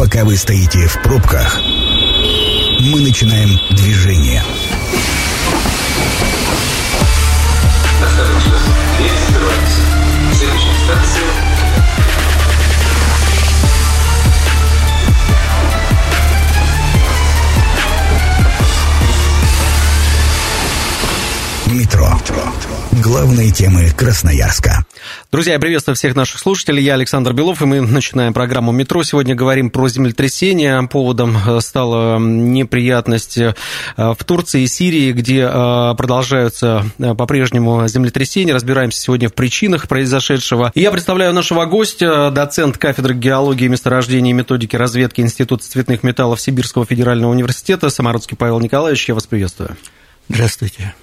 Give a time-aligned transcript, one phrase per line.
[0.00, 1.60] Пока вы стоите в пробках,
[2.80, 4.42] мы начинаем движение.
[21.80, 22.10] Метро.
[23.02, 24.84] Главные темы Красноярска.
[25.32, 26.84] Друзья, я приветствую всех наших слушателей.
[26.84, 29.02] Я Александр Белов, и мы начинаем программу «Метро».
[29.02, 30.86] Сегодня говорим про землетрясение.
[30.88, 33.54] Поводом э, стала неприятность э,
[33.96, 38.52] в Турции и Сирии, где э, продолжаются по-прежнему землетрясения.
[38.52, 40.72] Разбираемся сегодня в причинах произошедшего.
[40.74, 46.42] И я представляю нашего гостя, доцент кафедры геологии, месторождения и методики разведки Института цветных металлов
[46.42, 49.08] Сибирского федерального университета Самарудский Павел Николаевич.
[49.08, 49.78] Я вас приветствую.
[50.32, 50.94] Здравствуйте.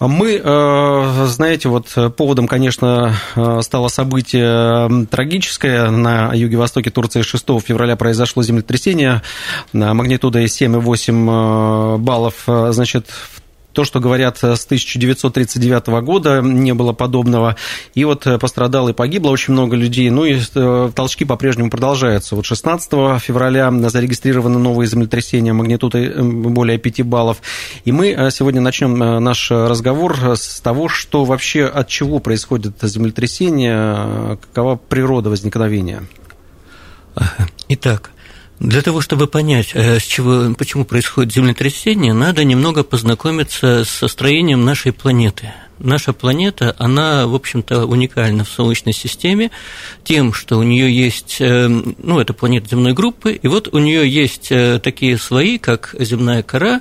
[0.00, 5.88] Мы, э, знаете, вот поводом, конечно, э, стало событие трагическое.
[5.90, 9.22] На юге-востоке Турции 6 февраля произошло землетрясение
[9.72, 12.42] магнитудой 7,8 баллов.
[12.46, 13.06] Значит,
[13.76, 17.56] то, что говорят с 1939 года, не было подобного.
[17.92, 20.08] И вот пострадало и погибло очень много людей.
[20.08, 22.36] Ну и э, толчки по-прежнему продолжаются.
[22.36, 27.42] Вот 16 февраля зарегистрированы новые землетрясения магнитудой более 5 баллов.
[27.84, 32.76] И мы э, сегодня начнем э, наш разговор с того, что вообще от чего происходит
[32.80, 36.02] землетрясение, какова природа возникновения.
[37.68, 38.10] Итак,
[38.58, 44.64] для того, чтобы понять, э, с чего, почему происходит землетрясение, надо немного познакомиться со строением
[44.64, 45.52] нашей планеты.
[45.78, 49.50] Наша планета, она, в общем-то, уникальна в Солнечной системе
[50.04, 54.08] тем, что у нее есть, э, ну, это планета земной группы, и вот у нее
[54.08, 56.80] есть э, такие слои, как земная кора,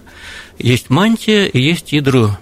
[0.57, 2.37] есть мантия и есть ядро.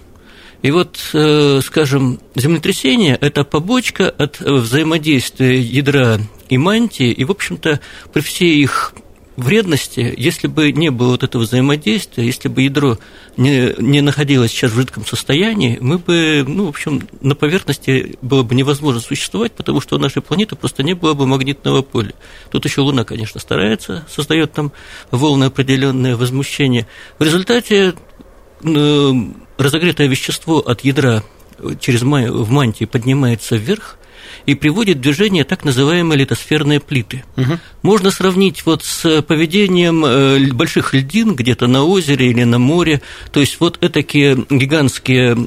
[0.61, 7.81] И вот, скажем, землетрясение– это побочка от взаимодействия ядра и мантии, и, в общем-то,
[8.13, 8.93] при всей их
[9.35, 12.97] вредности, если бы не было вот этого взаимодействия, если бы ядро
[13.37, 18.43] не, не находилось сейчас в жидком состоянии, мы бы, ну, в общем, на поверхности было
[18.43, 22.13] бы невозможно существовать, потому что у нашей планеты просто не было бы магнитного поля.
[22.51, 24.71] Тут еще Луна, конечно, старается, создает там
[25.11, 26.87] волны определенное возмущение.
[27.17, 27.95] В результате
[28.63, 29.11] э,
[29.57, 31.23] разогретое вещество от ядра
[31.79, 33.97] через в мантии поднимается вверх,
[34.45, 37.23] и приводит в движение так называемые литосферные плиты.
[37.37, 37.59] Угу.
[37.81, 43.01] Можно сравнить вот с поведением э, больших льдин где-то на озере или на море.
[43.31, 45.37] То есть вот такие гигантские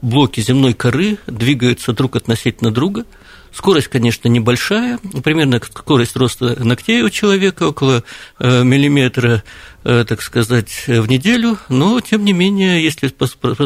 [0.00, 3.04] блоки земной коры двигаются друг относительно друга–
[3.52, 8.02] Скорость, конечно, небольшая, примерно скорость роста ногтей у человека около
[8.38, 9.40] э, миллиметра, э,
[9.82, 13.12] так сказать, в неделю, но, тем не менее, если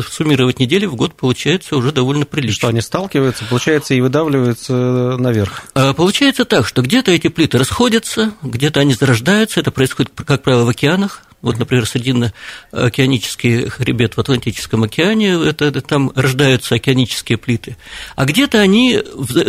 [0.02, 2.56] суммировать недели в год, получается уже довольно прилично.
[2.56, 5.64] Что они сталкиваются, получается, и выдавливаются наверх?
[5.74, 10.64] А, получается так, что где-то эти плиты расходятся, где-то они зарождаются, это происходит, как правило,
[10.64, 17.76] в океанах, вот, например, Срединно-океанический хребет в Атлантическом океане, это, это, там рождаются океанические плиты.
[18.16, 19.00] А где-то они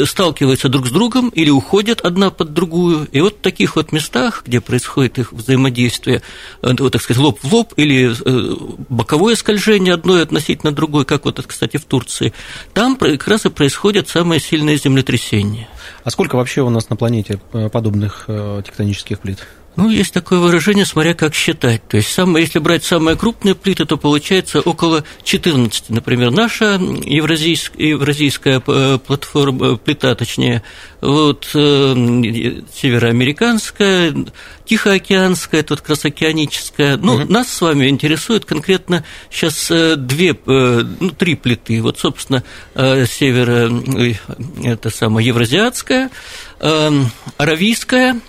[0.05, 3.07] сталкиваются друг с другом или уходят одна под другую.
[3.11, 6.21] И вот в таких вот местах, где происходит их взаимодействие,
[6.56, 8.55] э, так сказать, лоб в лоб или э,
[8.89, 12.33] боковое скольжение одной относительно другой, как вот, кстати, в Турции,
[12.73, 15.67] там как раз и происходят самые сильные землетрясения.
[16.03, 19.39] А сколько вообще у нас на планете э, подобных тектонических плит?
[19.77, 21.87] Ну, есть такое выражение, смотря как считать.
[21.87, 25.91] То есть, самое, если брать самые крупные плиты, то получается около 14.
[25.91, 30.63] Например, наша евразийская, евразийская э, платформа, э, плита, точнее,
[30.99, 31.93] вот, э,
[32.73, 34.15] североамериканская,
[34.65, 36.97] Тихоокеанская, тут как раз океаническая.
[36.97, 37.31] Ну, угу.
[37.31, 41.81] нас с вами интересует конкретно сейчас две, ну, три плиты.
[41.83, 42.43] Вот, собственно,
[42.75, 43.71] северо,
[44.63, 46.09] это самое, евразиатская,
[47.37, 48.19] аравийская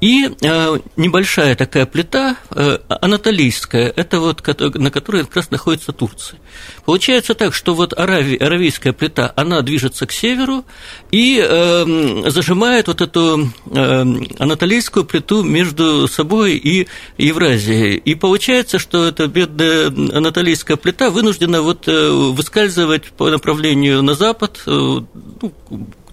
[0.00, 6.38] и э, небольшая такая плита, э, анатолийская, это вот на которой как раз находится Турция.
[6.84, 10.64] Получается так, что вот Арави, аравийская плита, она движется к северу
[11.10, 14.04] и э, зажимает вот эту э,
[14.38, 16.86] анатолийскую плиту между собой и
[17.16, 17.96] Евразией.
[17.96, 24.62] И получается, что эта бедная анатолийская плита вынуждена вот э, выскальзывать по направлению на запад,
[24.66, 25.52] э, ну,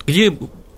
[0.08, 0.36] где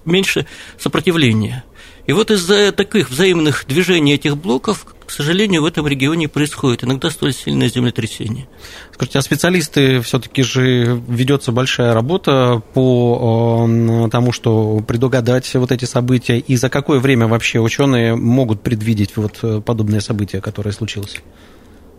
[0.07, 0.45] меньше
[0.77, 1.63] сопротивления.
[2.07, 7.09] И вот из-за таких взаимных движений этих блоков, к сожалению, в этом регионе происходит иногда
[7.09, 8.47] столь сильное землетрясение.
[8.93, 15.83] Скажите, а специалисты все-таки же ведется большая работа по э, тому, что предугадать вот эти
[15.83, 21.17] события, и за какое время вообще ученые могут предвидеть вот подобные события, которые случилось?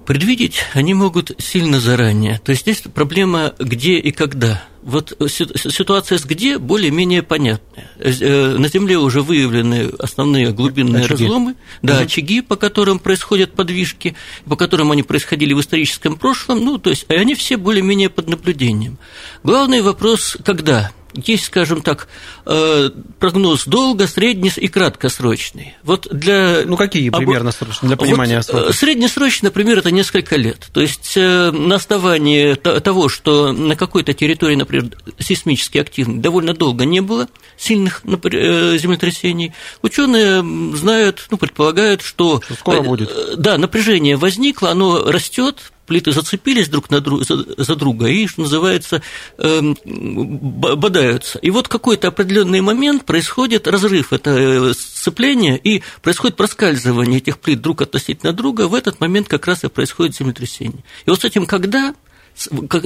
[0.09, 2.41] Предвидеть они могут сильно заранее.
[2.43, 4.65] То есть здесь проблема где и когда.
[4.83, 7.91] Вот ситуация с где более-менее понятная.
[7.99, 11.25] Э, на Земле уже выявлены основные глубинные очаги.
[11.25, 12.05] разломы, да, угу.
[12.05, 14.17] очаги, по которым происходят подвижки,
[14.47, 18.97] по которым они происходили в историческом прошлом, ну, то есть они все более-менее под наблюдением.
[19.43, 20.91] Главный вопрос– когда?
[21.15, 22.09] Есть, скажем так,
[22.47, 25.75] э, прогноз долго, средний и краткосрочный.
[25.83, 26.63] Вот для...
[26.65, 30.69] Ну, какие примерно срочные, для понимания вот э, Среднесрочный, например, это несколько лет.
[30.73, 36.85] То есть э, на основании того, что на какой-то территории, например, сейсмически активной довольно долго
[36.85, 39.53] не было сильных землетрясений,
[39.83, 40.43] ученые
[40.77, 42.41] знают, ну, предполагают, что...
[42.45, 43.11] что скоро будет.
[43.39, 48.43] Да, напряжение возникло, оно растет, плиты зацепились друг на друг, за, за друга и, что
[48.43, 49.03] называется,
[49.39, 51.39] э, бодаются.
[51.41, 57.61] И вот какой-то определенный момент происходит разрыв, это э, сцепление, и происходит проскальзывание этих плит
[57.61, 60.85] друг относительно друга, в этот момент как раз и происходит землетрясение.
[61.07, 61.95] И вот с этим когда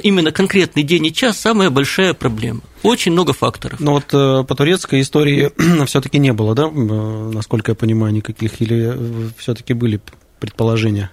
[0.02, 2.60] именно конкретный день и час самая большая проблема.
[2.82, 3.80] Очень много факторов.
[3.80, 5.52] Но вот э, по турецкой истории
[5.86, 10.00] все-таки не было, да, э, насколько я понимаю, никаких, или все-таки были
[10.40, 11.10] предположения?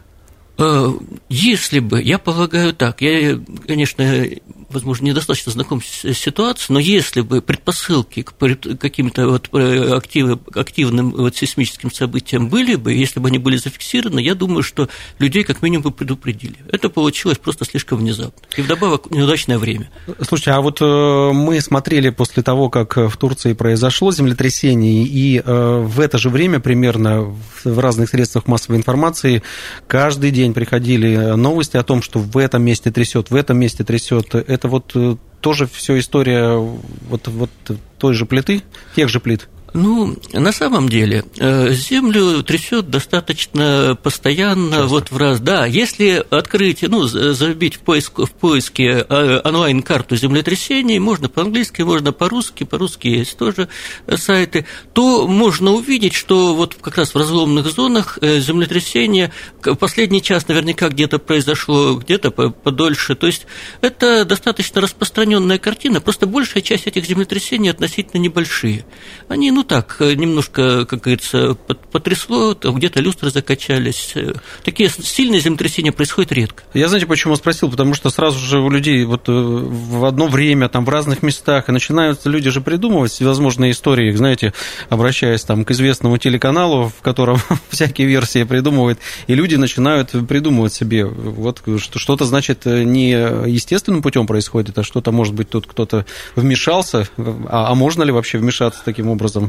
[0.59, 0.91] Э,
[1.29, 4.25] если бы, я полагаю так, я, конечно,
[4.69, 8.33] возможно, недостаточно знаком с ситуацией, но если бы предпосылки к
[8.77, 14.19] каким-то вот э, актив, активным вот сейсмическим событиям были бы, если бы они были зафиксированы,
[14.19, 16.57] я думаю, что людей как минимум бы предупредили.
[16.71, 18.41] Это получилось просто слишком внезапно.
[18.57, 19.89] И вдобавок неудачное время.
[20.21, 25.99] Слушайте, а вот э, мы смотрели после того, как в Турции произошло землетрясение, и в
[25.99, 27.33] это же время примерно
[27.63, 29.41] в разных средствах массовой информации
[29.87, 33.83] каждый день день приходили новости о том, что в этом месте трясет, в этом месте
[33.83, 34.35] трясет.
[34.35, 37.49] Это вот э, тоже все история вот, вот
[37.97, 38.63] той же плиты,
[38.95, 39.47] тех же плит?
[39.73, 44.87] Ну, на самом деле, э, землю трясет достаточно постоянно, Часто.
[44.87, 45.39] вот в раз.
[45.39, 52.11] Да, если открыть, ну, забить в, поиск, в поиске э, онлайн-карту землетрясений, можно по-английски, можно
[52.11, 53.69] по-русски, по-русски есть тоже
[54.17, 59.31] сайты, то можно увидеть, что вот как раз в разломных зонах э, землетрясения
[59.79, 63.15] последний час наверняка где-то произошло, где-то подольше.
[63.15, 63.45] То есть
[63.81, 68.85] это достаточно распространенная картина, просто большая часть этих землетрясений относительно небольшие.
[69.27, 71.53] Они, ну, ну так, э, немножко, как говорится,
[71.91, 74.13] потрясло, где-то люстры закачались.
[74.15, 74.31] Э,
[74.63, 76.63] такие сильные землетрясения происходят редко.
[76.73, 77.69] Я знаете, почему спросил?
[77.69, 81.67] Потому что сразу же у людей вот э, в одно время, там, в разных местах,
[81.67, 84.53] и начинаются люди же придумывать всевозможные истории, знаете,
[84.87, 87.37] обращаясь там к известному телеканалу, в котором
[87.69, 94.77] всякие версии придумывают, и люди начинают придумывать себе, вот что-то, значит, не естественным путем происходит,
[94.77, 96.05] а что-то, может быть, тут кто-то
[96.37, 99.48] вмешался, а, а можно ли вообще вмешаться таким образом?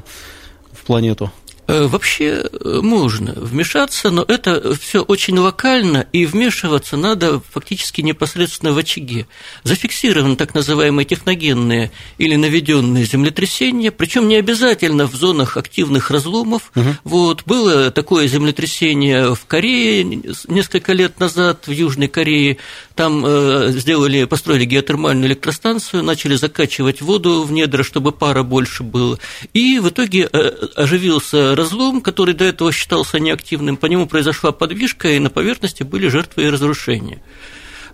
[0.73, 1.31] В планету?
[1.71, 8.73] Э, вообще э, можно вмешаться, но это все очень локально, и вмешиваться надо фактически непосредственно
[8.73, 9.29] в очаге.
[9.63, 16.73] Зафиксированы так называемые техногенные или наведенные землетрясения, причем не обязательно в зонах активных разломов.
[16.75, 16.89] Угу.
[17.05, 20.03] Вот, было такое землетрясение в Корее
[20.49, 22.57] несколько лет назад, в Южной Корее.
[22.97, 29.21] Там э, сделали, построили геотермальную электростанцию, начали закачивать воду в недра, чтобы пара больше было.
[29.55, 35.19] И в итоге оживился разлом, который до этого считался неактивным, по нему произошла подвижка, и
[35.19, 37.23] на поверхности были жертвы и разрушения.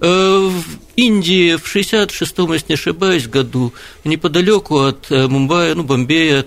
[0.01, 0.65] Э, в
[0.97, 3.73] Индии в 66-м, если не ошибаюсь, году,
[4.05, 6.45] неподалеку от э, Мумбаи, ну, Бомбея,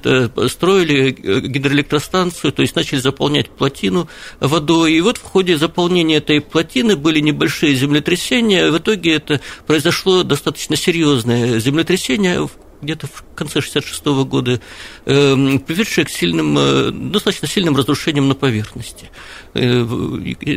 [0.47, 4.07] строили э, гидроэлектростанцию, то есть начали заполнять плотину
[4.39, 4.93] водой.
[4.93, 8.71] И вот в ходе заполнения этой плотины были небольшие землетрясения.
[8.71, 12.47] В итоге это произошло достаточно серьезное землетрясение,
[12.81, 14.59] где-то в конце 66 -го года,
[15.05, 19.09] эм, приведшее к сильным, э, достаточно сильным разрушениям на поверхности,
[19.53, 19.83] э,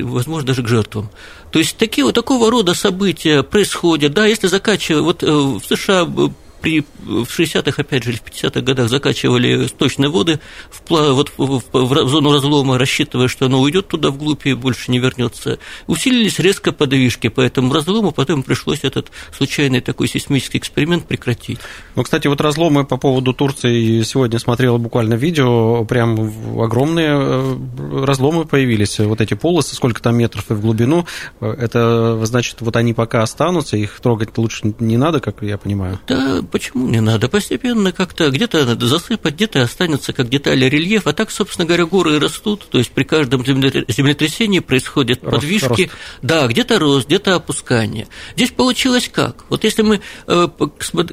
[0.03, 1.11] возможно, даже к жертвам.
[1.51, 6.07] То есть такие, вот такого рода события происходят, да, если закачивать, вот э, в США
[6.63, 10.41] при, в 60-х, опять же, или в 50-х годах закачивали сточные воды
[10.71, 14.99] в, вот, в, в зону разлома, рассчитывая, что оно уйдет туда вглубь и больше не
[14.99, 15.59] вернется.
[15.89, 21.59] Усилились резко подвижки по этому разлому, потом пришлось этот случайный такой сейсмический эксперимент прекратить.
[21.97, 28.45] Ну, кстати, вот разломы по поводу Турции сегодня смотрел буквально видео, прям огромные э, разломы
[28.45, 31.07] появились, вот эти полосы, сколько там метров и в глубину,
[31.41, 35.99] это значит, вот они пока останутся, их трогать лучше не надо, как я понимаю?
[36.07, 37.29] Да, почему не надо?
[37.29, 41.11] Постепенно как-то где-то надо засыпать, где-то останется как детали рельефа.
[41.11, 45.83] А так, собственно говоря, горы растут, то есть при каждом землетрясении происходят рост, подвижки.
[45.83, 45.93] Рост.
[46.21, 48.07] Да, где-то рост, где-то опускание.
[48.37, 49.45] Здесь получилось как?
[49.49, 50.49] Вот если мы, э,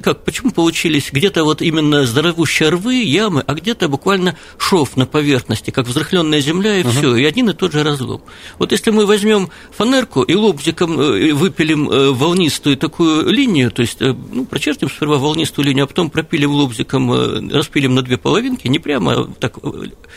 [0.02, 5.70] как, почему получились где-то вот именно здоровущие рвы, ямы, а где-то буквально шов на поверхности,
[5.70, 6.90] как взрыхленная земля и угу.
[6.90, 8.22] все, и один и тот же разлом.
[8.58, 14.00] Вот если мы возьмем фанерку и лобзиком э, выпилим э, волнистую такую линию, то есть
[14.00, 19.12] ну, прочертим сперва волнистую линию, а потом пропилим лобзиком, распилим на две половинки, не прямо,
[19.12, 19.58] а так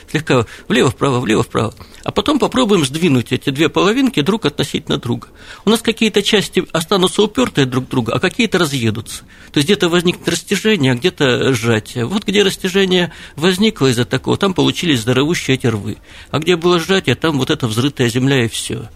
[0.10, 5.28] слегка влево-вправо, влево-вправо, а потом попробуем сдвинуть эти две половинки друг относительно друга.
[5.66, 9.24] У нас какие-то части останутся упертые друг друга, а какие-то разъедутся.
[9.52, 12.06] То есть где-то возникнет растяжение, а где-то сжатие.
[12.06, 15.98] Вот где растяжение возникло из-за такого, там получились здоровущие эти рвы.
[16.32, 18.90] А где было сжатие, там вот эта взрытая земля и все.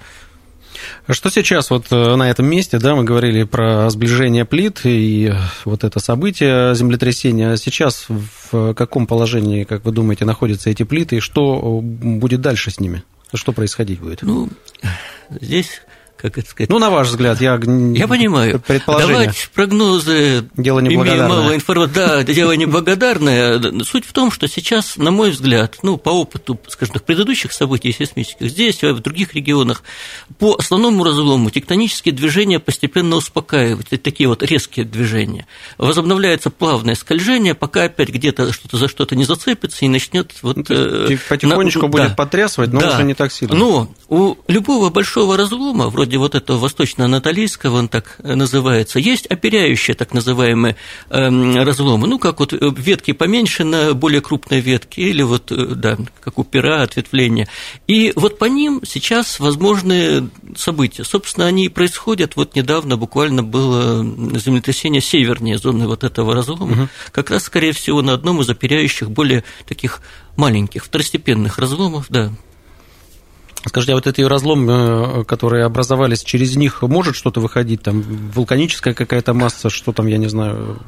[1.10, 5.34] Что сейчас вот э, на этом месте, да, мы говорили про сближение плит и
[5.66, 7.56] вот это событие землетрясения.
[7.56, 8.08] Сейчас
[8.52, 13.04] в каком положении, как вы думаете, находятся эти плиты и что будет дальше с ними?
[13.34, 14.22] Что происходить будет?
[14.22, 14.50] Ну,
[15.30, 15.82] здесь
[16.18, 16.70] как это сказать?
[16.70, 18.62] Ну, на ваш взгляд, я Я понимаю.
[18.86, 23.62] Давать прогнозы, дело имея мало информации, да, дело неблагодарное.
[23.84, 27.92] Суть в том, что сейчас, на мой взгляд, ну, по опыту, скажем так, предыдущих событий
[27.92, 29.84] сейсмических, здесь, в других регионах,
[30.40, 35.48] по основному разлому тектонические движения постепенно успокаиваются, такие вот резкие движения.
[35.78, 40.58] Возобновляется плавное скольжение, пока опять где-то что-то за что-то не зацепится и начнет вот...
[40.58, 43.56] Ну, э, потихонечку на, будет да, потрясывать, но да, уже не так сильно.
[43.56, 49.94] Но у любого большого разлома, вроде вроде вот этого восточно-анатолийского, он так называется, есть оперяющие
[49.94, 50.78] так называемые
[51.10, 55.76] эм, разломы, ну, как вот э, ветки поменьше на более крупные ветки, или вот, э,
[55.76, 57.50] да, как у пера, ответвления.
[57.88, 61.04] И вот по ним сейчас возможны события.
[61.04, 62.38] Собственно, они и происходят.
[62.38, 64.02] Вот недавно буквально было
[64.40, 66.88] землетрясение севернее зоны вот этого разлома, угу.
[67.12, 70.02] как раз, скорее всего, на одном из оперяющих более таких
[70.38, 72.32] маленьких, второстепенных разломов, да,
[73.68, 77.84] Скажите, а вот эти разломы, э, которые образовались, через них может что-то выходить?
[77.84, 80.80] Там вулканическая какая-то масса, что там, я не знаю?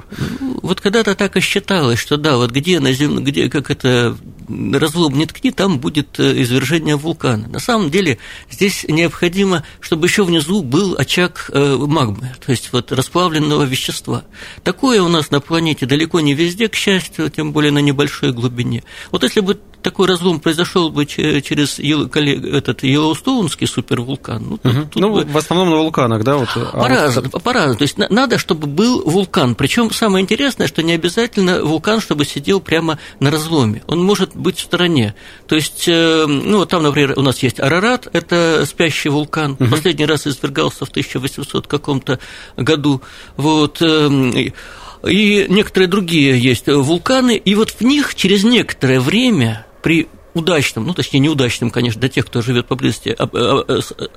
[0.62, 4.16] Вот когда-то так и считалось, что да, вот где на земле, где как это
[4.50, 7.48] разлом не ткни, там будет э, извержение вулкана.
[7.48, 8.18] На самом деле
[8.50, 14.24] здесь необходимо, чтобы еще внизу был очаг э, магмы, то есть вот расплавленного вещества.
[14.64, 18.84] Такое у нас на планете далеко не везде, к счастью, тем более на небольшой глубине.
[19.12, 24.44] Вот если бы такой разлом произошел бы через этот Йеллоустоунский супервулкан.
[24.50, 24.86] Ну, тут, угу.
[24.86, 25.26] тут ну бы...
[25.26, 26.36] в основном на вулканах, да?
[26.38, 27.44] Вот, а по-разному, вот...
[27.44, 27.78] по-разному.
[27.78, 29.56] То есть надо, чтобы был вулкан.
[29.56, 33.84] Причем самое интересное, что не обязательно вулкан, чтобы сидел прямо на разломе.
[33.88, 35.16] Он может быть в стороне.
[35.48, 39.54] То есть, э, ну, там, например, у нас есть Арарат, это спящий вулкан.
[39.60, 39.70] Угу.
[39.70, 42.20] Последний раз извергался в 1800 каком-то
[42.58, 43.02] году.
[43.38, 44.34] Вот эм,
[45.08, 50.94] и некоторые другие есть вулканы, и вот в них через некоторое время при удачном, ну,
[50.94, 53.16] точнее, неудачном, конечно, для тех, кто живет поблизости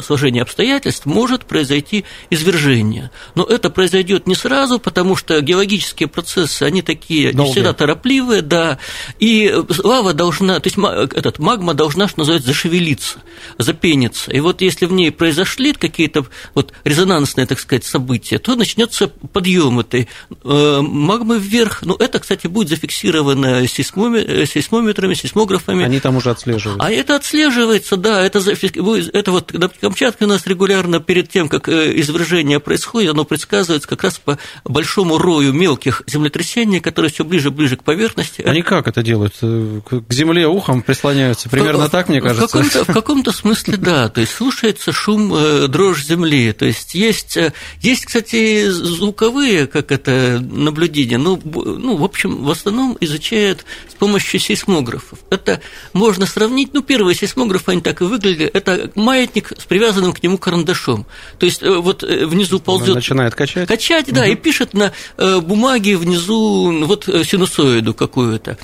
[0.00, 3.10] сложения обстоятельств, может произойти извержение.
[3.34, 7.48] Но это произойдет не сразу, потому что геологические процессы, они такие Долгие.
[7.48, 8.78] не всегда торопливые, да,
[9.18, 9.52] и
[9.82, 10.78] лава должна, то есть
[11.14, 13.18] этот, магма должна, что называется, зашевелиться,
[13.58, 14.30] запениться.
[14.30, 19.80] И вот если в ней произошли какие-то вот резонансные, так сказать, события, то начнется подъем
[19.80, 20.08] этой
[20.44, 21.82] э, магмы вверх.
[21.82, 25.84] Ну, это, кстати, будет зафиксировано сейсмометрами, сейсмографами.
[25.84, 26.82] Они там уже отслеживают.
[26.82, 31.68] А это отслеживается, да, это, это вот на Камчатке у нас регулярно перед тем, как
[31.68, 37.48] э, извержение происходит, оно предсказывается как раз по большому рою мелких землетрясений, которые все ближе
[37.48, 38.42] и ближе к поверхности.
[38.42, 39.34] Они как это делают?
[39.40, 41.48] Э, к земле ухом прислоняются?
[41.48, 42.48] Примерно в, так, мне кажется.
[42.48, 46.94] В каком-то, в каком-то смысле, да, то есть слушается шум, э, дрожь земли, то есть
[46.94, 47.38] есть,
[47.80, 54.40] есть, кстати, звуковые, как это, наблюдения, ну, ну, в общем, в основном изучают с помощью
[54.40, 55.20] сейсмографов.
[55.30, 55.60] Это
[55.92, 60.38] можно сравнить, ну, первые сейсмографы, они так и выглядели, это маятник с привязанным к нему
[60.38, 61.06] карандашом.
[61.38, 62.94] То есть, э, вот э, внизу ползет...
[62.94, 63.68] Начинает качать?
[63.68, 64.30] Качать, да, угу.
[64.30, 68.58] и пишет на э, бумаге внизу вот синусоиду какую-то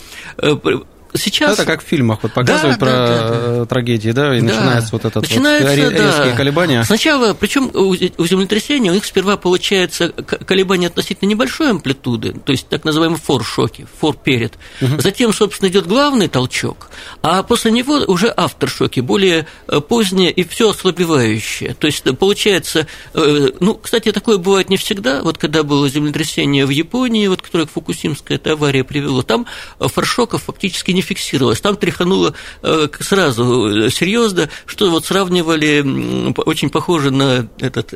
[1.14, 1.54] сейчас...
[1.54, 4.46] Это как в фильмах вот показывают да, про да, да, трагедии, да, и да.
[4.46, 6.36] начинается вот этот начинается, вот резкие да.
[6.36, 6.84] колебания.
[6.84, 12.84] Сначала, причем у землетрясения у них сперва получается колебание относительно небольшой амплитуды, то есть так
[12.84, 14.58] называемые фор-шоки, фор-перед.
[14.80, 15.00] Угу.
[15.00, 16.90] Затем, собственно, идет главный толчок,
[17.22, 21.74] а после него уже авторшоки, более э, поздние и все ослабевающее.
[21.74, 25.22] То есть получается, э, ну, кстати, такое бывает не всегда.
[25.22, 29.46] Вот когда было землетрясение в Японии, вот которое Фукусимская эта авария привело, там
[29.78, 31.60] форшоков фактически не фиксировалось.
[31.60, 32.34] Там тряхануло
[32.98, 37.94] сразу серьезно, что вот сравнивали очень похоже на этот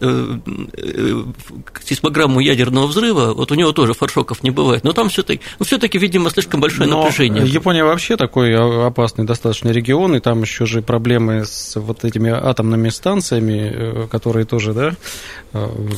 [1.85, 3.35] сейсмограмму ядерного взрыва.
[3.35, 4.85] Вот у него тоже форшоков не бывает.
[4.85, 7.45] Но там все-таки, ну, все-таки, видимо, слишком большое Но напряжение.
[7.45, 8.55] Япония вообще такой
[8.87, 14.73] опасный достаточно регион, и там еще же проблемы с вот этими атомными станциями, которые тоже,
[14.73, 14.95] да,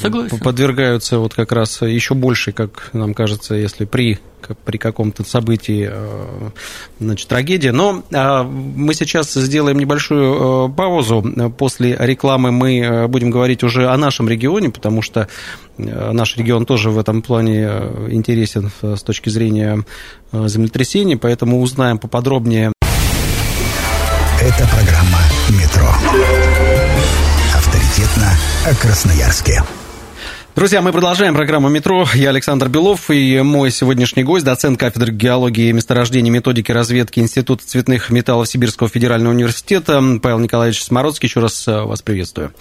[0.01, 0.39] Согласен.
[0.39, 4.19] подвергаются вот как раз еще больше, как нам кажется, если при
[4.65, 6.51] при каком-то событии э,
[7.01, 7.73] значит, трагедия.
[7.73, 11.25] Но э, мы сейчас сделаем небольшую э, паузу.
[11.57, 15.29] После рекламы мы будем говорить уже о нашем регионе, потому что
[15.77, 17.65] наш регион тоже в этом плане
[18.11, 19.85] интересен с точки зрения
[20.33, 22.73] землетрясений, поэтому узнаем поподробнее.
[24.41, 25.21] Это программа
[25.51, 25.89] «Метро».
[27.55, 28.31] Авторитетно
[28.67, 29.63] о Красноярске.
[30.57, 32.07] Друзья, мы продолжаем программу «Метро».
[32.15, 37.67] Я Александр Белов и мой сегодняшний гость, доцент кафедры геологии и месторождений методики разведки Института
[37.67, 41.27] цветных металлов Сибирского федерального университета Павел Николаевич Смородский.
[41.27, 42.53] Еще раз э, вас приветствую.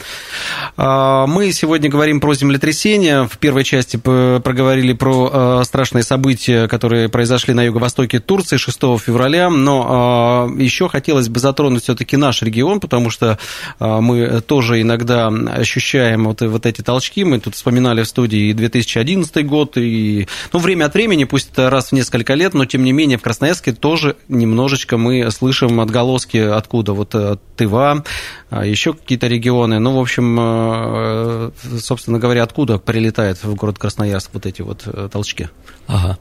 [0.76, 3.28] А, мы сегодня говорим про землетрясения.
[3.28, 9.52] В первой части проговорили про э, страшные события, которые произошли на юго-востоке Турции 6 февраля.
[9.52, 13.38] Но а, еще хотелось бы затронуть все-таки наш регион, потому что
[13.78, 17.24] а, мы тоже иногда ощущаем вот, вот эти толчки.
[17.24, 21.52] Мы тут вспоминаем вспоминали в студии и 2011 год, и ну, время от времени, пусть
[21.52, 25.82] это раз в несколько лет, но тем не менее в Красноярске тоже немножечко мы слышим
[25.82, 28.06] отголоски откуда, вот э, Тыва,
[28.50, 29.80] а еще какие-то регионы.
[29.80, 35.10] Ну, в общем, э, собственно говоря, откуда прилетает в город Красноярск вот эти вот э,
[35.12, 35.50] толчки?
[35.88, 36.18] Ага.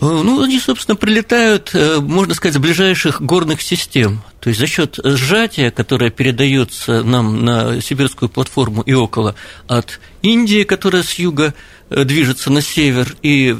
[0.00, 4.22] Ну, они, собственно, прилетают, можно сказать, с ближайших горных систем.
[4.38, 9.34] То есть за счет сжатия, которое передается нам на сибирскую платформу и около
[9.66, 11.54] от Индии, которая с юга
[11.90, 13.54] движется на север и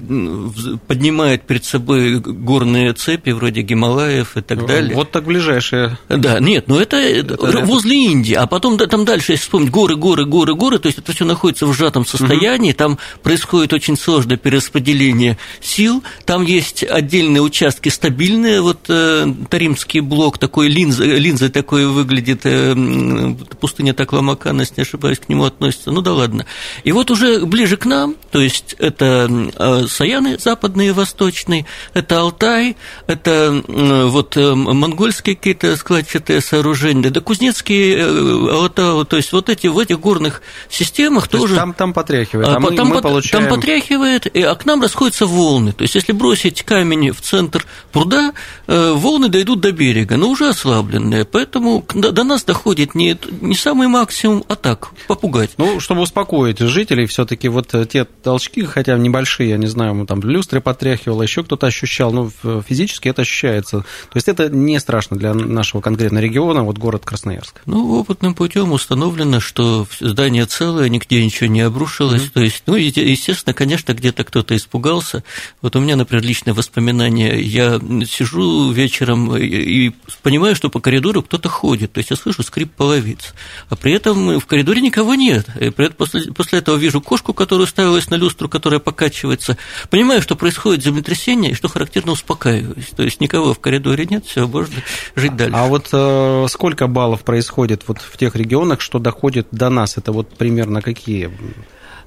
[0.87, 4.95] поднимает перед собой горные цепи вроде Гималаев и так далее.
[4.95, 5.99] Вот так ближайшие.
[6.09, 9.97] Да, нет, но это, это возле Индии, а потом да, там дальше, если вспомнить, горы,
[9.97, 12.79] горы, горы, горы, то есть это все находится в сжатом состоянии, угу.
[12.79, 20.39] там происходит очень сложное перераспределение сил, там есть отдельные участки стабильные, вот э, Таримский блок,
[20.39, 26.01] такой линза, линза такой выглядит, э, пустыня Такламакана, если не ошибаюсь, к нему относится, ну
[26.01, 26.47] да ладно.
[26.85, 32.21] И вот уже ближе к нам то есть это э, Саяны западные и восточные, это
[32.21, 39.49] Алтай, это вот э, монгольские какие-то складчатые сооружения, да кузнецкие э, Алтау, то есть вот
[39.49, 41.57] эти в этих горных системах то тоже...
[41.57, 43.45] там, там потряхивает, а, а мы, там, мы получаем...
[43.45, 48.33] там потряхивает, а к нам расходятся волны, то есть если бросить камень в центр пруда,
[48.67, 54.45] волны дойдут до берега, но уже ослабленные, поэтому до нас доходит не, не самый максимум,
[54.49, 55.51] а так, попугать.
[55.59, 60.07] Ну, чтобы успокоить жителей, все таки вот те толчки, хотя небольшие, я не знаю, ему
[60.07, 62.31] там люстры потряхивало, еще кто-то ощущал, но
[62.63, 63.81] физически это ощущается.
[63.81, 67.63] То есть это не страшно для нашего конкретно региона, вот город Красноярск.
[67.67, 72.23] Ну, опытным путем установлено, что здание целое, нигде ничего не обрушилось.
[72.23, 72.33] Mm-hmm.
[72.33, 75.25] То есть, ну, естественно, конечно, где-то кто-то испугался.
[75.63, 77.41] Вот у меня, например, личное воспоминание.
[77.41, 79.93] Я сижу вечером и
[80.23, 81.93] понимаю, что по коридору кто-то ходит.
[81.93, 83.35] То есть я слышу скрип половиц.
[83.69, 85.47] А при этом в коридоре никого нет.
[85.61, 89.59] И при этом после, после этого вижу кошку, которую ставилась на люстру, которая покачивается,
[89.91, 92.91] понимаю, что происходит землетрясение, и что характерно успокаиваюсь.
[92.97, 94.77] То есть никого в коридоре нет, все, можно
[95.15, 95.57] жить дальше.
[95.57, 99.99] А вот э, сколько баллов происходит вот в тех регионах, что доходит до нас?
[99.99, 101.31] Это вот примерно какие?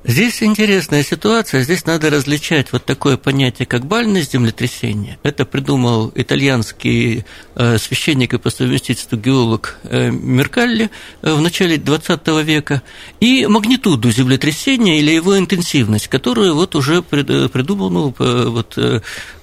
[0.05, 1.61] Здесь интересная ситуация.
[1.61, 5.17] Здесь надо различать вот такое понятие, как бальность землетрясения.
[5.23, 7.23] Это придумал итальянский
[7.55, 10.89] э, священник и по совместительству геолог э, Меркалли
[11.21, 12.81] э, в начале XX века,
[13.21, 18.77] и магнитуду землетрясения или его интенсивность, которую вот уже придумал, ну, вот,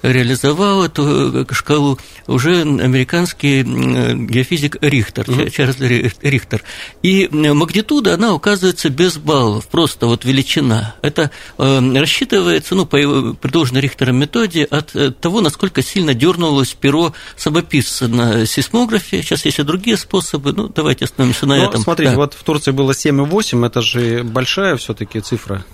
[0.03, 1.97] реализовал эту шкалу
[2.27, 5.49] уже американский геофизик Рихтер, угу.
[5.49, 5.79] Чарльз
[6.21, 6.63] Рихтер.
[7.01, 10.95] И магнитуда, она указывается без баллов, просто вот величина величина.
[11.01, 12.97] Это э, рассчитывается ну, по
[13.33, 19.21] предложенной Рихтером методе от э, того, насколько сильно дернулось перо самописца на сейсмографе.
[19.21, 20.53] Сейчас есть и другие способы.
[20.53, 21.81] Ну, давайте остановимся на Но, этом.
[21.81, 22.17] Смотрите, да.
[22.17, 25.65] вот в Турции было 7,8, это же большая все-таки цифра.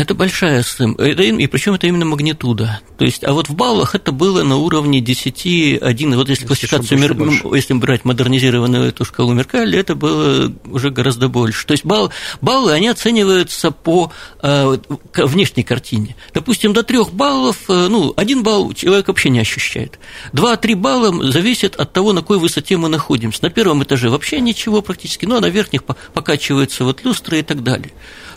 [0.00, 2.80] Это большая сумма, и причем это именно магнитуда.
[2.96, 6.98] То есть, а вот в баллах это было на уровне 10, 1, вот если классификацию,
[6.98, 7.56] больше, больше.
[7.56, 11.66] если брать модернизированную эту шкалу Меркалли, это было уже гораздо больше.
[11.66, 12.10] То есть балл,
[12.40, 14.10] баллы, они оцениваются по
[14.42, 14.78] э,
[15.16, 16.16] внешней картине.
[16.32, 19.98] Допустим, до 3 баллов, э, ну, один балл человек вообще не ощущает.
[20.32, 23.40] 2-3 балла зависит от того, на какой высоте мы находимся.
[23.42, 27.62] На первом этаже вообще ничего практически, ну, а на верхних покачиваются вот люстры и так
[27.62, 27.92] далее.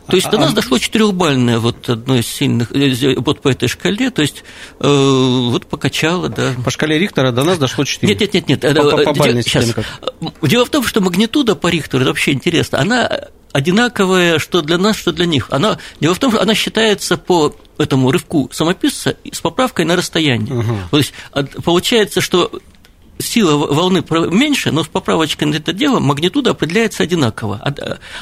[0.07, 2.71] То есть до нас дошло четырехбальное вот одно из сильных,
[3.17, 4.43] вот по этой шкале, то есть
[4.79, 6.53] вот покачало, да.
[6.63, 8.13] По шкале Рихтера до нас дошло 4.
[8.13, 8.75] Нет, нет, нет, нет.
[8.75, 9.73] По, по, по Сейчас.
[10.41, 13.09] Дело в том, что магнитуда по Рихтеру, это вообще интересно, она
[13.53, 15.47] одинаковая, что для нас, что для них.
[15.51, 20.53] Она, дело в том, что она считается по этому рывку самописца с поправкой на расстояние.
[20.53, 20.77] Угу.
[20.91, 21.13] То есть
[21.63, 22.51] получается, что
[23.19, 27.61] сила волны меньше, но с поправочкой на это дело магнитуда определяется одинаково.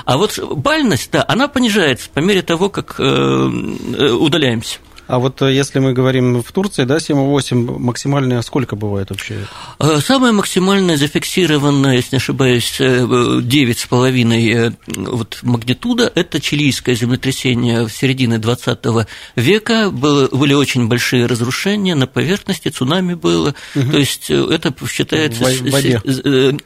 [0.06, 4.80] А, вот бальность, да, она понижается по мере того, как э, э, удаляемся.
[5.12, 9.45] А вот э, если мы говорим в Турции, да, 7,8, максимальная сколько бывает вообще?
[9.78, 17.91] Э, самая максимальная зафиксированная, если не ошибаюсь, 9,5 э, вот, магнитуда– это чилийское землетрясение в
[17.91, 18.80] середине 20
[19.36, 19.89] века.
[19.91, 23.54] Было, были очень большие разрушения на поверхности, цунами было.
[23.76, 23.91] Угу.
[23.91, 25.43] То есть это считается…
[25.43, 26.02] В воде.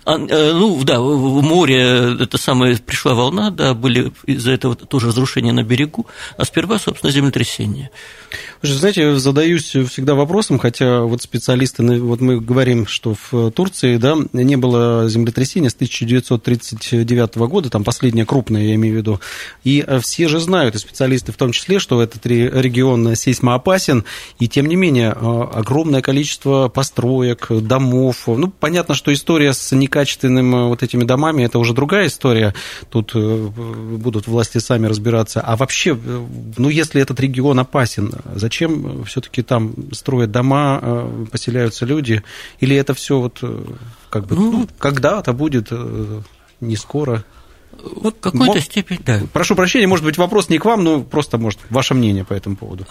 [0.06, 5.64] Ну, да, в море это самое, пришла волна, да, были из-за этого тоже разрушения на
[5.64, 6.06] берегу,
[6.38, 7.90] а сперва, собственно, землетрясение.
[8.62, 14.56] Знаете, задаюсь всегда вопросом, хотя вот специалисты, вот мы говорим, что в Турции да, не
[14.56, 19.20] было землетрясения с 1939 года, там последнее крупное, я имею в виду,
[19.64, 24.04] и все же знают, и специалисты в том числе, что этот регион сейсмоопасен,
[24.40, 30.84] и тем не менее огромное количество построек, домов, ну, понятно, что история с некачественными вот
[30.84, 32.54] этими домами, это уже другая история,
[32.90, 33.50] тут э,
[33.98, 35.98] будут власти сами разбираться, а вообще,
[36.58, 42.24] ну, если этот регион опасен, Зачем все-таки там строят дома, э, поселяются люди?
[42.60, 43.64] Или это все вот э,
[44.10, 46.22] как бы ну, ну, когда-то будет, э,
[46.62, 47.24] не скоро?
[47.72, 49.22] В какой-то степени, да.
[49.34, 52.56] Прошу прощения, может быть, вопрос не к вам, но просто, может, ваше мнение по этому
[52.56, 52.88] поводу.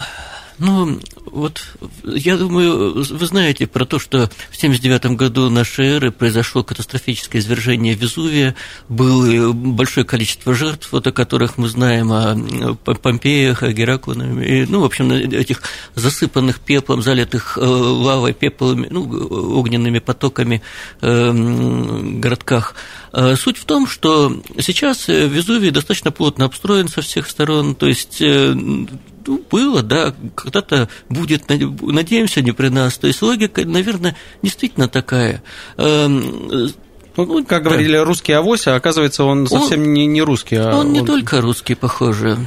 [0.59, 1.63] Ну, вот
[2.05, 7.95] я думаю, вы знаете про то, что в 1979 году нашей эры произошло катастрофическое извержение
[7.95, 8.55] Везувия,
[8.89, 14.29] было большое количество жертв, вот о которых мы знаем, о Помпеях, о Гераклонах,
[14.69, 15.63] ну, в общем, этих
[15.97, 19.03] засыпанных пеплом, залитых э, лавой, пеплами, ну,
[19.59, 20.63] огненными потоками
[21.01, 22.75] э, городках.
[23.13, 28.23] Э, суть в том, что сейчас Везувий достаточно плотно обстроен со всех сторон, то есть
[29.27, 32.99] ну, было, да, когда-то будет, надеемся, не при нас.
[32.99, 35.43] То есть логика, наверное, действительно такая.
[35.77, 36.73] Эм,
[37.17, 37.71] ну, ну, как да.
[37.71, 40.57] говорили, русский авось, а оказывается, он совсем он, не, не русский.
[40.57, 42.39] А он, он не только русский, похоже.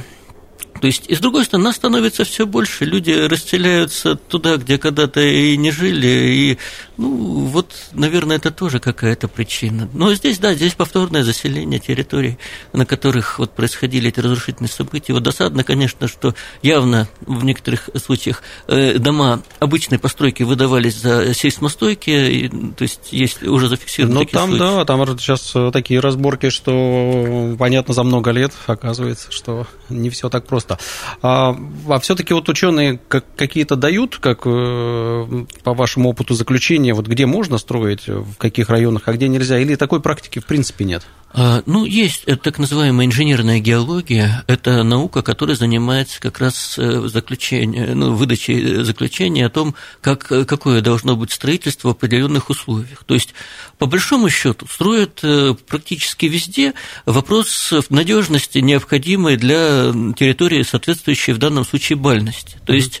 [0.80, 5.20] То есть, и с другой стороны, нас становится все больше, люди расселяются туда, где когда-то
[5.20, 6.58] и не жили, и,
[6.96, 9.88] ну, вот, наверное, это тоже какая-то причина.
[9.92, 12.38] Но здесь, да, здесь повторное заселение территорий,
[12.72, 15.12] на которых вот происходили эти разрушительные события.
[15.12, 22.50] Вот досадно, конечно, что явно в некоторых случаях э, дома обычной постройки выдавались за сейсмостойкие,
[22.76, 24.60] то есть есть уже зафиксированы Но там, случаи.
[24.60, 30.46] да, там сейчас такие разборки, что понятно за много лет оказывается, что не все так
[30.46, 30.78] просто просто.
[31.22, 31.56] А,
[31.88, 37.58] а все-таки вот ученые какие-то дают, как э, по вашему опыту заключения, вот где можно
[37.58, 41.06] строить, в каких районах, а где нельзя, или такой практики в принципе нет?
[41.30, 44.44] А, ну, есть так называемая инженерная геология.
[44.46, 50.80] Это наука, которая занимается как раз э, заключение, ну, выдачей заключения о том, как, какое
[50.80, 53.04] должно быть строительство в определенных условиях.
[53.04, 53.34] То есть,
[53.76, 56.72] по большому счету, строят э, практически везде
[57.04, 62.58] вопрос надежности, необходимой для территории, соответствующей в данном случае бальности.
[62.64, 63.00] То есть,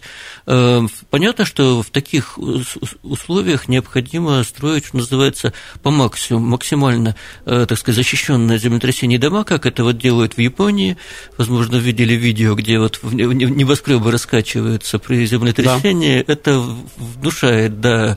[1.10, 2.38] понятно, что в таких
[3.02, 9.84] условиях необходимо строить, что называется, по максимуму, максимально, так сказать, защищенные землетрясение дома, как это
[9.84, 10.96] вот делают в Японии.
[11.36, 16.22] Возможно, видели видео, где вот небоскребы раскачиваются при землетрясении.
[16.22, 16.32] Да.
[16.32, 16.64] Это
[16.96, 18.16] внушает, да,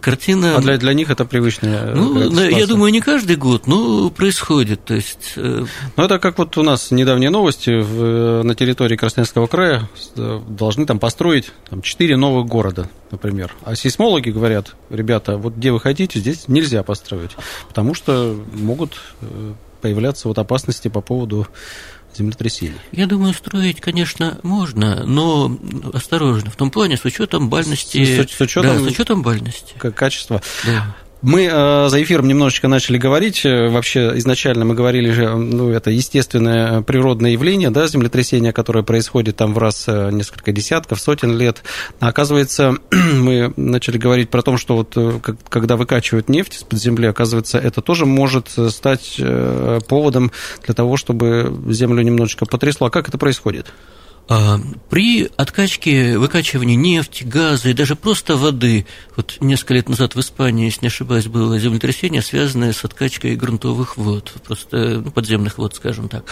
[0.00, 0.56] картина.
[0.56, 4.84] А для, для них это привычная Ну, я думаю, не каждый год, но происходит.
[4.84, 5.32] То есть...
[5.36, 5.64] Э,
[5.96, 10.98] ну, это как вот у нас недавние новости в, на территории Красноярского края должны там
[10.98, 13.54] построить там, 4 новых города, например.
[13.62, 17.30] А сейсмологи говорят, ребята, вот где вы хотите, здесь нельзя построить,
[17.68, 21.46] потому что могут э, появляться вот опасности по поводу
[22.14, 22.80] землетрясений?
[22.90, 25.56] Я думаю, строить, конечно, можно, но
[25.94, 26.50] осторожно.
[26.50, 28.04] В том плане, с учетом бальности.
[28.04, 29.74] С, с, с учетом, да, с учетом бальности.
[29.78, 30.42] Качества.
[30.66, 30.96] Да.
[31.22, 33.44] Мы э, за эфиром немножечко начали говорить.
[33.44, 39.36] Э, вообще, изначально мы говорили же, ну, это естественное природное явление, да, землетрясение, которое происходит
[39.36, 41.62] там в раз э, несколько десятков, сотен лет.
[41.98, 47.82] Оказывается, мы начали говорить про то, что вот когда выкачивают нефть из-под земли, оказывается, это
[47.82, 49.20] тоже может стать
[49.88, 50.32] поводом
[50.64, 52.86] для того, чтобы землю немножечко потрясло.
[52.86, 53.66] А как это происходит?
[54.32, 60.20] А, при откачке, выкачивании нефти, газа и даже просто воды, вот несколько лет назад в
[60.20, 65.74] Испании, если не ошибаюсь, было землетрясение, связанное с откачкой грунтовых вод, просто ну, подземных вод,
[65.74, 66.26] скажем так,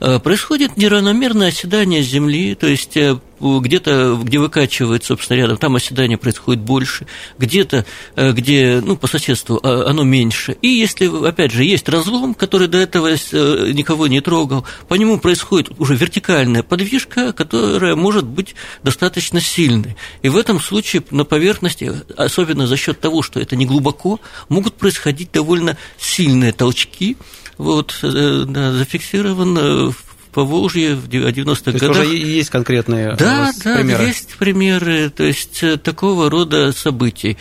[0.00, 6.18] а, происходит неравномерное оседание земли, то есть э, где-то, где выкачивает, собственно, рядом, там оседание
[6.18, 7.06] происходит больше,
[7.38, 7.84] где-то,
[8.16, 10.56] э, где, ну, по соседству а, оно меньше.
[10.62, 15.18] И если, опять же, есть разлом, который до этого э, никого не трогал, по нему
[15.18, 19.96] происходит уже вертикальная подвижка, которая может быть достаточно сильной.
[20.22, 24.74] И в этом случае на поверхности, особенно за счет того, что это не глубоко, могут
[24.74, 27.16] происходить довольно сильные толчки.
[27.58, 31.90] Вот, э, да, зафиксировано в по Волжье в 90-х годах.
[31.90, 33.98] уже есть конкретные да, да, примеры?
[33.98, 37.36] Да, есть примеры, то есть э, такого рода событий.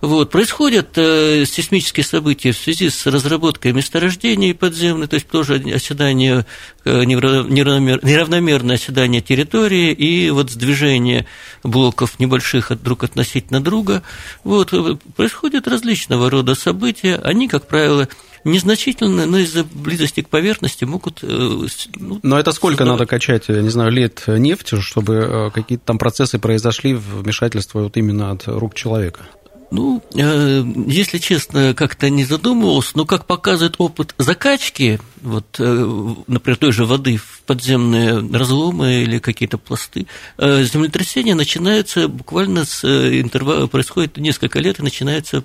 [0.00, 0.30] Вот.
[0.30, 6.46] Происходят э, сейсмические события в связи с разработкой месторождений подземных, то есть тоже оседание,
[6.84, 11.26] э, неравномер, неравномерное оседание территории и вот сдвижение
[11.62, 14.02] блоков небольших от друг относительно друга.
[14.42, 14.72] Вот.
[14.72, 17.16] Э, происходят различного рода события.
[17.16, 18.08] Они, как правило,
[18.44, 21.20] незначительно, но из-за близости к поверхности могут...
[21.22, 23.00] Э, ну, но это сколько создавать...
[23.00, 27.96] надо качать, я не знаю, лет нефти, чтобы э, какие-то там процессы произошли, вмешательство вот
[27.96, 29.28] именно от рук человека?
[29.70, 36.56] Ну, э, если честно, как-то не задумывался, но как показывает опыт закачки, вот, э, например,
[36.56, 40.06] той же воды в подземные разломы или какие-то пласты,
[40.38, 45.42] э, землетрясения начинаются буквально с интервала, происходит несколько лет, и начинаются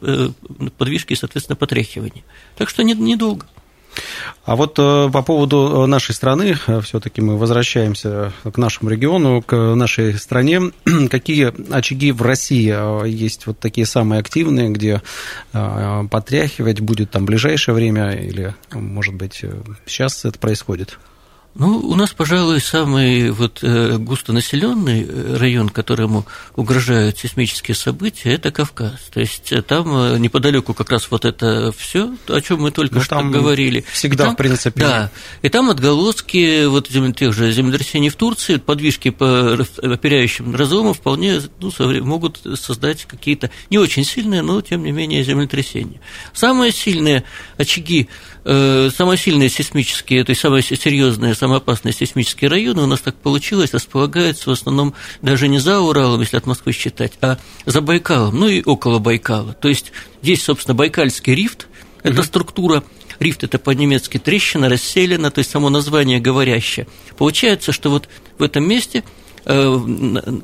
[0.78, 2.24] подвижки и, соответственно, потряхивания.
[2.58, 3.46] Так что недолго.
[3.46, 3.56] Не
[4.46, 9.42] а вот э, по поводу э, нашей страны, э, все-таки мы возвращаемся к нашему региону,
[9.42, 10.62] к нашей стране.
[11.10, 15.02] Какие очаги в России есть вот такие самые активные, где
[15.52, 19.42] потряхивать будет там в ближайшее время или, может быть,
[19.86, 21.00] сейчас это происходит?
[21.58, 26.26] Ну, у нас, пожалуй, самый вот э, густонаселенный э, район, которому
[26.58, 29.00] угрожают сейсмические события, это Кавказ.
[29.14, 33.02] То есть э, там неподалеку как раз вот это все, о чем мы только ну,
[33.02, 33.86] что говорили.
[33.90, 34.82] Всегда, там, в принципе.
[34.82, 35.12] Да.
[35.44, 41.72] И там отголоски вот тех же землетрясений в Турции, подвижки по оперяющим разломам вполне ну,
[42.04, 46.02] могут создать какие-то не очень сильные, но тем не менее землетрясения.
[46.34, 47.24] Самые сильные
[47.58, 48.10] очаги
[48.46, 53.74] самые сильные сейсмические, то есть самые серьезные, самые опасные сейсмические районы у нас так получилось,
[53.74, 58.48] располагаются в основном даже не за Уралом, если от Москвы считать, а за Байкалом, ну
[58.48, 59.54] и около Байкала.
[59.54, 61.68] То есть здесь, собственно, Байкальский рифт,
[62.04, 62.84] это структура
[63.20, 66.88] Рифт– это по-немецки трещина, расселена, то есть само название говорящее.
[67.18, 69.04] Получается, что вот в этом месте
[69.46, 69.68] э,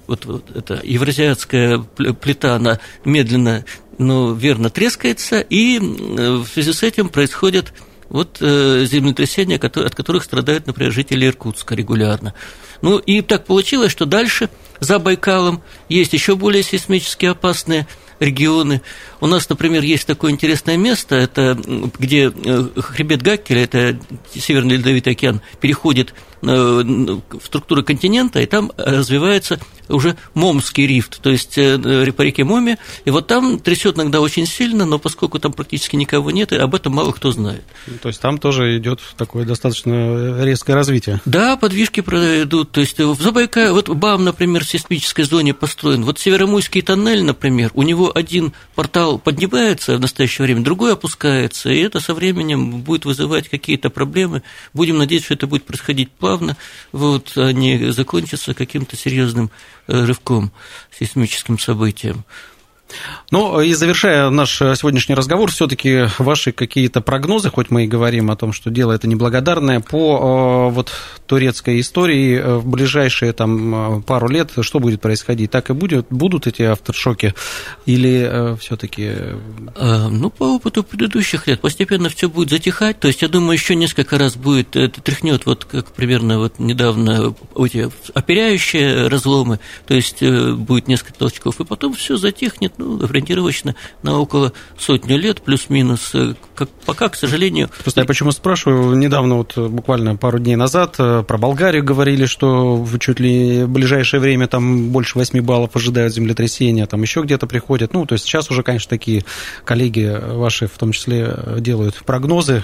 [0.08, 3.66] вот, вот эта евразиатская плита, она медленно,
[3.98, 7.74] но верно трескается, и э, в связи с этим происходит
[8.12, 12.34] вот э, землетрясения, от которых страдают, например, жители Иркутска регулярно.
[12.82, 14.50] Ну и так получилось, что дальше
[14.82, 17.88] за Байкалом есть еще более сейсмически опасные
[18.20, 18.82] регионы.
[19.22, 21.58] У нас, например, есть такое интересное место, это
[21.98, 23.98] где э, хребет Гаккеля, это
[24.36, 31.30] Северный Ледовитый океан, переходит э, в структуру континента, и там развивается уже Момский рифт, то
[31.30, 35.54] есть э, по реке Моме, и вот там трясет иногда очень сильно, но поскольку там
[35.54, 37.64] практически никого нет, и об этом мало кто знает.
[38.02, 41.22] То есть там тоже идет такое достаточно резкое развитие.
[41.26, 46.20] Да, подвижки пройдут, то есть в Забайкалье, вот БАМ, например, в сейсмической зоне построен, вот
[46.20, 52.00] Северомуйский тоннель, например, у него один портал поднимается в настоящее время, другой опускается, и это
[52.00, 54.44] со временем будет вызывать какие-то проблемы.
[54.74, 56.31] Будем надеяться, что это будет происходить плавно,
[56.92, 59.52] вот, а не закончится каким-то серьезным
[59.88, 60.52] э, рывком,
[60.98, 62.24] сейсмическим событием.
[63.32, 68.36] Ну, и завершая наш сегодняшний разговор, все-таки ваши какие-то прогнозы, хоть мы и говорим о
[68.36, 70.92] том, что дело это неблагодарное, по э, вот
[71.26, 75.52] турецкой истории э, в ближайшие там э, пару лет что будет происходить?
[75.52, 77.34] Так и будет, будут эти авторшоки
[77.86, 79.12] или все-таки?
[79.80, 84.18] Ну, по опыту предыдущих лет постепенно все будет затихать, то есть я думаю, еще несколько
[84.18, 90.88] раз будет, это тряхнет, вот как примерно вот недавно эти оперяющие разломы, то есть будет
[90.88, 96.12] несколько толчков, и потом все затихнет, ну, ориентировочно на около сотни лет, плюс-минус.
[96.14, 97.70] Э, как, пока, к сожалению...
[97.84, 102.76] Просто я почему спрашиваю, недавно, вот буквально пару дней назад, э, про Болгарию говорили, что
[102.76, 107.48] в чуть ли в ближайшее время там больше 8 баллов ожидают землетрясения, там еще где-то
[107.48, 107.94] приходят.
[107.94, 109.24] Ну, то есть сейчас уже, конечно, такие
[109.66, 112.64] коллеги ваши в том числе делают прогнозы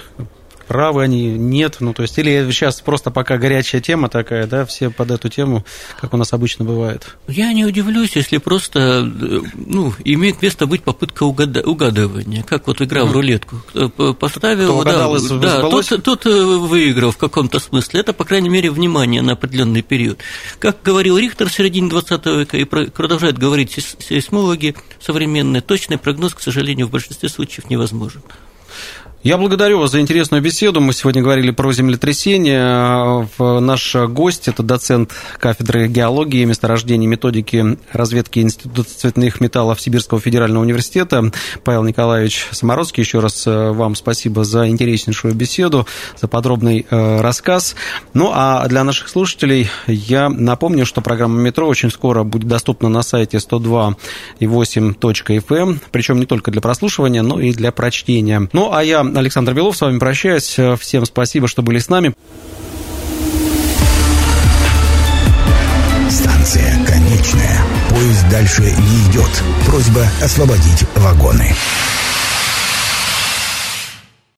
[0.68, 4.90] правы они, нет, ну, то есть, или сейчас просто пока горячая тема такая, да, все
[4.90, 5.64] под эту тему,
[6.00, 7.16] как у нас обычно бывает?
[7.26, 13.04] Я не удивлюсь, если просто, ну, имеет место быть попытка угада- угадывания, как вот игра
[13.04, 13.56] в рулетку.
[14.20, 18.70] Поставил, Кто угадал, да, да тот, тот выиграл в каком-то смысле, это, по крайней мере,
[18.70, 20.18] внимание на определенный период.
[20.58, 26.40] Как говорил Рихтер в середине 20 века и продолжают говорить сейсмологи современные, точный прогноз, к
[26.40, 28.22] сожалению, в большинстве случаев невозможен.
[29.24, 30.80] Я благодарю вас за интересную беседу.
[30.80, 33.28] Мы сегодня говорили про землетрясение.
[33.38, 41.32] Наш гость– это доцент кафедры геологии, месторождения, методики разведки Института цветных металлов Сибирского федерального университета
[41.64, 43.02] Павел Николаевич Самородский.
[43.02, 45.84] Еще раз э, вам спасибо за интереснейшую беседу,
[46.16, 47.74] за подробный э, рассказ.
[48.14, 53.02] Ну, а для наших слушателей я напомню, что программа «Метро» очень скоро будет доступна на
[53.02, 58.48] сайте 102.8.fm, причем не только для прослушивания, но и для прочтения.
[58.52, 60.58] Ну, а я Александр Белов с вами прощаюсь.
[60.78, 62.14] Всем спасибо, что были с нами.
[66.10, 67.60] Станция конечная.
[67.90, 69.30] Поезд дальше не идет.
[69.66, 71.54] Просьба освободить вагоны.